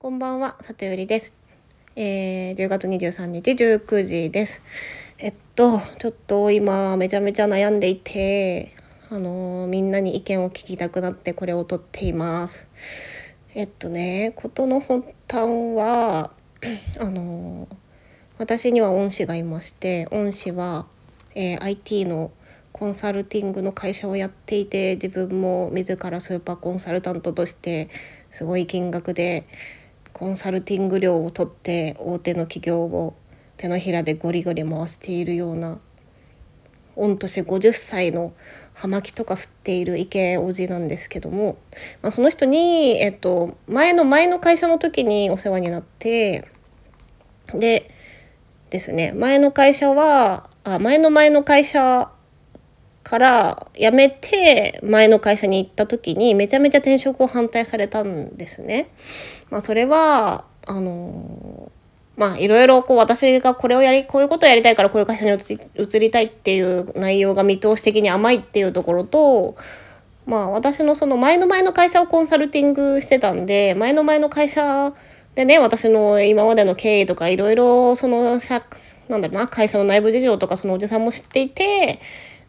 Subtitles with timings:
[0.00, 1.34] こんばんは、里よりです。
[1.96, 4.62] えー、10月23日19時です。
[5.18, 8.76] えっと、ちょっと今めちゃめちゃ悩んでいて、
[9.10, 12.68] あのーみんなに意見を聞きたくなってこれを撮っています。
[13.54, 16.30] えっとね、ことの発端は、
[17.00, 17.76] あのー
[18.38, 20.86] 私には恩師がいまして、恩師は、
[21.34, 22.30] えー IT の
[22.72, 27.88] コンサルティングの会社をやっていて自分も自らスーパーコンサルタントとして
[28.30, 29.48] すごい金額で
[30.18, 33.16] コンサルティング料を取って大手の企業を
[33.56, 35.78] 手のひらでゴリゴリ回しているような
[36.96, 38.32] 御年50歳の
[38.74, 41.56] 葉巻とか吸っている池おじなんですけども、
[42.02, 46.48] まあ、その人に、えっと、前の前の会社の時にお世話になって
[47.54, 47.88] で
[48.70, 52.10] ですね前の会社はあ前の前の会社
[53.02, 58.90] から辞めて前の会社に行った時にめちゃめちゃ転職を反対されたんですね。
[59.50, 61.72] まあ、それはあの
[62.16, 69.56] まあいろいろこう私がこれをやりこういうことをやりたいからこういう会社に移り移りたいっていう内容が見通し的に甘いっていうところと
[70.26, 74.92] まあ私のその前の前の会社をコンサルティングしてたんで前の前の会社
[75.36, 78.64] でね私の今までの経緯とかいろいろその社
[79.08, 82.00] なんだろうな会社の内部事情とかそのおじさんも知っていて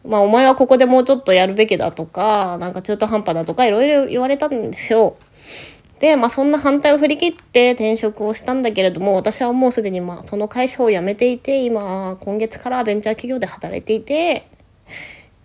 [0.08, 5.17] まあお前はここでもうちょっとやるべきだとかなんか中途半端だとかいろいろ言われたんですよ。
[6.00, 14.47] でまあそんな反対を振り切って転職をしたんだけれども私はもうすでにまあその会社を辞めていて今今月からベンチャー企業で働いていて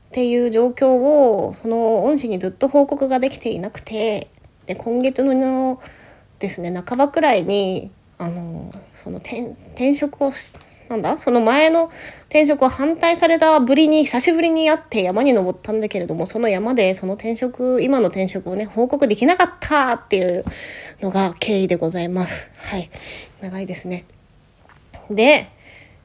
[0.09, 4.31] っていう状況をその恩師にずっと報告ができていなくて
[4.67, 5.81] で今月の
[6.39, 9.41] ですね半ばくらいにあのその転
[9.73, 10.57] 転職をし
[10.89, 11.19] なんだ？
[11.19, 11.91] その前の
[12.27, 20.45] 転職を反対されたぶりに久しぶりに会って山に登ったんだけれどもその山でその転職今の転職をね報告できなかったっていう
[21.01, 22.51] のが経緯でございます。
[22.57, 22.91] はい
[23.41, 24.05] 長いですね。
[25.11, 25.49] で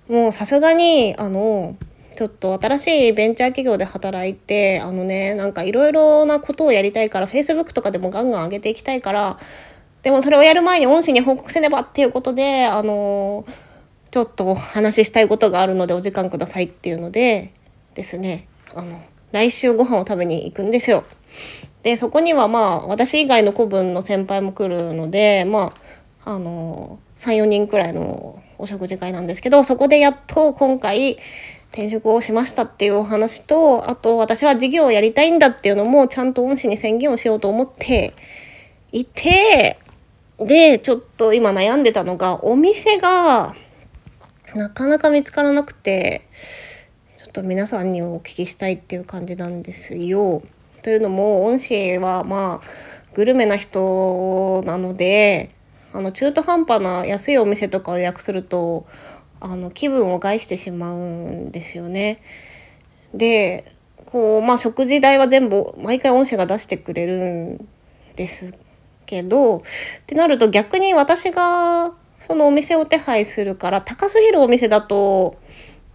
[0.07, 1.75] もうさすがにあの
[2.15, 9.39] ちょっと新しいベンチャー企業で働いてあのねなんかいろいろなことをやりたいから Facebook とかでもガンガン上げていきたいから
[10.01, 13.45] でもそれをやる前に恩師に報告せねばっていうことであの
[14.11, 17.53] ちょっとお話ししたいことがあるのでお時間くださいっていうので
[17.93, 21.03] ですねあの来週ご飯を食べに行くんですよ。
[21.83, 25.73] でそこにはまあ私以外の子分の先輩も来るのでま
[26.25, 31.17] ああの34人くらいのお食事会なんですけどそこでやっと今回
[31.71, 38.13] 転職をしましたっていうお話とあと私は事業をやりたいんだっていうのもちゃんと恩師に宣言をしようと思って
[38.91, 39.79] いて
[40.39, 43.55] でちょっと今悩んでたのがお店が
[44.55, 46.27] なかなか見つからなくて
[47.17, 50.41] ちょっと皆さんにお聞きしたいっていう感じなんですよ。
[50.81, 52.67] というのも恩師はまあ
[53.13, 55.53] グルメな人なので
[55.93, 58.87] あの中途半端な安いお店とかを予約すると
[59.39, 62.21] あの気分を害してしまうんですよね。
[63.13, 67.67] でこうまあ食事代は全部毎回恩師が出してくれるん
[68.15, 68.53] です
[69.05, 69.61] けどっ
[70.05, 75.37] てなると逆に私がそのお店を手配するから高すぎるお店だと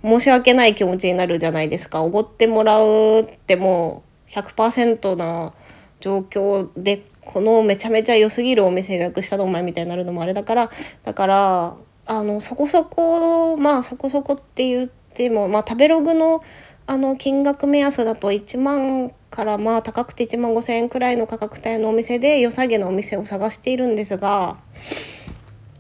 [0.03, 2.03] 申し訳ない気持ちになるじゃないですか。
[2.03, 5.55] おごってもらうってもう100%な
[6.01, 10.71] 状況でこのめちゃめちゃ良すぎるお店予約したのお前みたいになるのもあれだから
[11.05, 11.77] だから
[12.07, 16.43] あのそこそこまあそこそこって言ってもまあ食べログの
[16.87, 24.59] あの金額目安だと1万からまあ高くて1万5千円くらいの価格帯のお店で良さげなお店を探しているんですが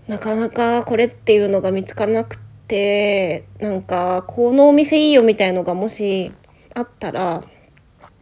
[0.06, 2.38] なかなかこれっていうのが見つからなく
[2.68, 6.32] てなんかこのお店いいよみたいのがもし
[6.74, 7.44] あったら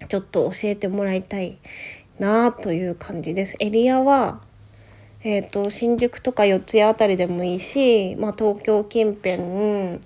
[0.08, 1.58] ちょっと教えてもらいたい
[2.18, 3.56] なという感じです。
[3.58, 4.42] エリアは
[5.24, 10.00] えー、と新宿とか四谷あたりでもいいし、まあ、東京近辺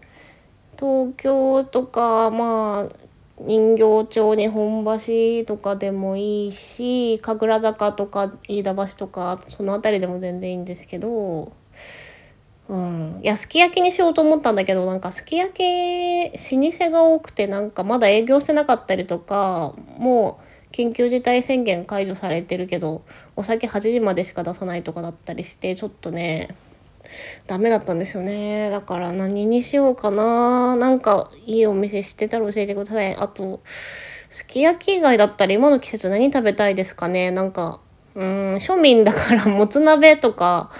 [0.78, 3.06] 東京とかまあ
[3.38, 11.52] 人形町日本橋とかでもいいし神楽坂とか飯田橋とかその辺りでも全然いいんですけど、
[12.68, 20.40] うん、いやすき焼きにしようと思ったんだけどなんかすき焼き老舗が多くてなんかまだ営業してなかったりとかも
[20.72, 23.02] う緊急事態宣言解除されてるけど
[23.36, 26.48] お酒8時までしか出さないとかだったりしてちょっとね
[27.46, 28.68] ダメだったんですよね。
[28.70, 30.74] だから何にしようかな。
[30.74, 33.14] なんかいいお店知ってたら教えてください。
[33.14, 33.60] あと
[34.28, 37.30] すき焼き以外だったら今の季節何食べたいですかね。
[37.30, 37.80] なんか
[38.16, 40.72] うん庶民だからもつ鍋とか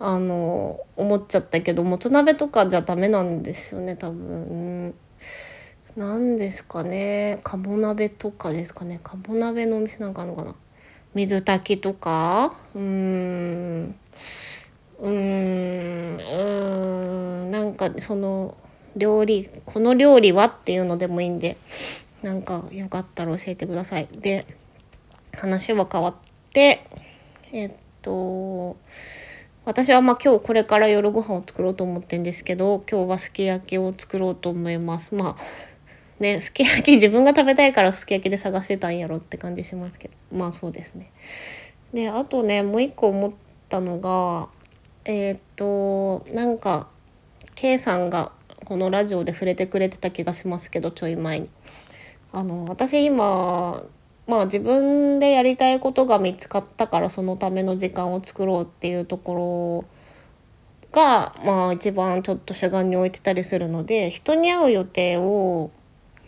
[0.00, 4.94] あの思っちゃったけどもつ鍋とかじゃダメなんですよね多分。
[5.96, 7.38] 何ですかね。
[7.44, 9.00] 鴨鍋とかですかね。
[9.04, 10.56] 鴨鍋のお店なんかあるのかな。
[11.14, 12.52] 水炊きとか。
[12.74, 13.94] うーん。
[15.00, 15.10] うー
[17.46, 17.50] ん。
[17.52, 18.56] なんかその
[18.96, 21.56] 料理この料理はっていうのでもいいんで
[22.22, 24.08] なんかよかったら教えてください。
[24.12, 24.46] で
[25.36, 26.14] 話は変わっ
[26.52, 26.86] て
[27.52, 28.76] えっと
[29.64, 35.14] 私はまあ今日これから夜ご飯を作ろうと思ってんですけど今日はすき焼きを作ろうと思います。
[35.14, 35.42] まあ
[36.20, 40.14] ねすき焼き自分が食べたいからすき焼きで探してたんやろって感じしますけど。
[40.36, 41.10] まあそうですね。
[41.94, 43.32] であとねもう一個思っ
[43.70, 44.48] たのが
[45.06, 46.88] えー、っとなんか
[47.54, 48.32] K さんが
[48.66, 51.48] このラジオで触れてくれてた気がしますけどちょい前に。
[52.32, 53.82] あの私今
[54.26, 59.86] まあ自分でやりたいことが見つかったからそのための時間を作ろうっていうとこ
[60.90, 65.70] ろがまあ一番ちょっと主眼に置いてたりするので人に会う予定を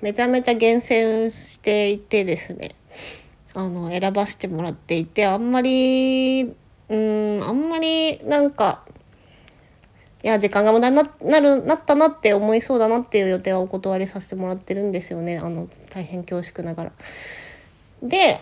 [0.02, 2.74] めちゃめちゃ厳選していてですね
[3.54, 6.54] あの選ばせてもらっていてあんまり
[6.88, 8.84] うんあんまりなんか
[10.22, 16.92] いや時間が無駄になるなったなって思いそうだなっていう予定はお断りさせてもらってるんですよねあの大変恐縮ながら。
[18.02, 18.40] で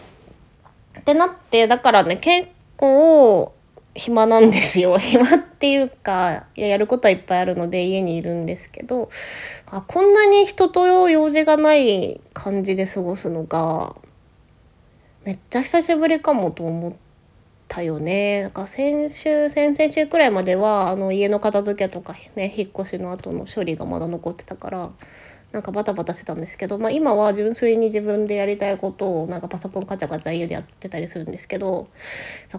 [1.01, 3.55] ってなってだからね結構
[3.95, 9.09] 暇なんですよ 暇っていうかいややることはいっぱいあるので家にいるんですけど
[9.67, 13.95] あこんなに人と用事がない感じで過ごすのが
[15.25, 16.93] めっちゃ久しぶりかもと思っ
[17.67, 18.43] たよね。
[18.43, 24.91] なんか先週先々週くらいまではあの家の片付けとかね引っ越しの後の処理がまだ残ってたから
[25.55, 31.87] なんかバタバタしてたんですけど、まあ、今は純粋に自分でやりたいことをなんかパソコンカチャカチャ家でやってたりするんですけど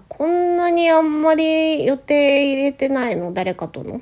[0.08, 4.02] こんなにあんまり予定入れてないの誰かとの。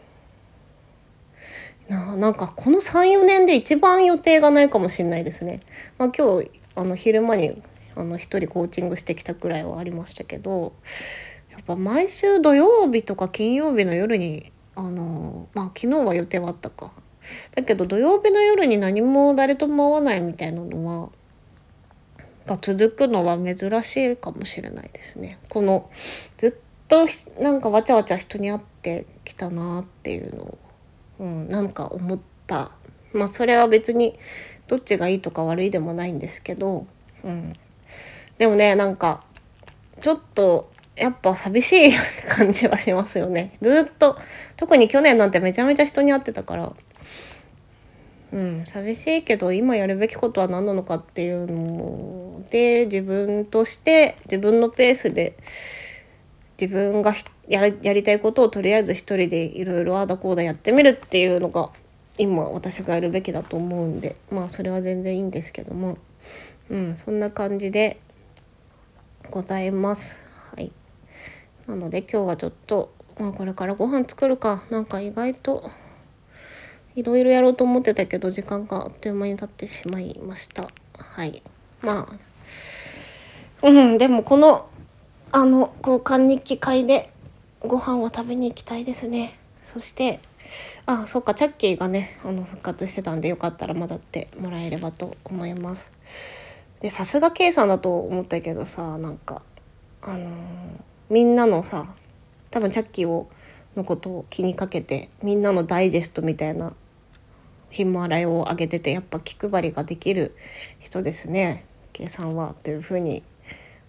[1.90, 5.60] ななんかこの34年で一番予定がないかもしれないですね。
[5.98, 7.64] まあ、今日あの昼間に
[7.96, 10.74] あの一人コーチングしてきたくらいはありましたけど
[11.50, 16.92] やっぱ毎週土曜日とか金曜日の夜にあのまあ昨日は予定はあったか
[17.56, 21.10] だけど土曜日の夜に何も誰とも会わないみたいなのは
[22.46, 25.40] が続くのは珍しいかもしれないですね。
[25.50, 25.90] この
[26.38, 26.54] ずっ
[26.88, 27.08] と
[27.42, 30.58] なんかわちゃわちゃ人に会ってきたなっていうのを、
[31.20, 32.72] うん、なんか思った。
[33.14, 34.18] まあそれは別に
[34.68, 36.86] どっちがいいとか悪いでもないんですけど、
[37.24, 37.54] うん、
[38.38, 39.24] でもねなんか
[40.02, 41.94] ちょっとやっぱ寂しい
[42.28, 43.54] 感じはしますよね。
[43.62, 44.18] ずっと
[44.58, 46.74] 特に去年なんてめちゃめちゃ人に会ってたから
[48.34, 55.38] うん寂しいけど今やるべきことは何なのかっていうので自分として自分のペースで
[56.60, 57.14] 自分が
[57.48, 61.70] やりたいことをとりあえず一人でいろいろああだこうだやってみるっていうのが
[62.18, 65.98] 今私がやるべきだと思うんでまあそれは全然いいんですけども
[66.70, 68.00] うんそんな感じで
[69.30, 70.20] ございます。
[70.56, 70.72] はい、
[71.68, 75.72] なので今日はちょっと、まあ、これからご飯作るかなんか意外と
[76.96, 80.70] いろいろやろうと思ってたけど時間があっという間に経ってしまいました。
[80.98, 81.42] はい。
[81.82, 83.68] まあ。
[83.68, 84.68] うんでもこの
[85.32, 87.10] あの交換日記会で
[87.62, 89.40] ご飯を食べに行きたいですね。
[89.62, 90.20] そして
[90.86, 95.92] あそっかチャッキーがねあの復活してたんでよかったら戻ってもらえればと思います。
[96.82, 99.42] でさすが K さんだと思ったけどさなんか
[100.02, 100.30] あのー、
[101.10, 101.88] みんなのさ
[102.52, 103.30] 多分チャッキーを
[103.78, 106.74] のことを気にかけてみんなのダイジェストみたいな
[107.74, 110.36] ヒマラヤを上げててやっぱ気配りができる
[110.80, 111.66] 人ですね。
[111.92, 113.24] K さんはというふうに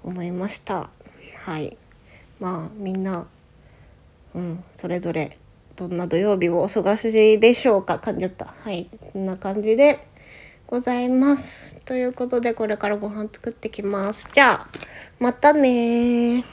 [0.03, 0.89] 思いました。
[1.45, 1.77] はい。
[2.41, 3.27] まあみんな
[4.35, 5.37] うんそれぞれ
[5.77, 8.47] どんな土曜日をお過ごしでしょうか感じちゃった。
[8.47, 8.89] はい。
[9.13, 10.09] こんな感じで
[10.67, 11.77] ございます。
[11.85, 14.31] ということでこれからご飯作ってきます。
[14.33, 14.69] じゃあ
[15.19, 16.47] またね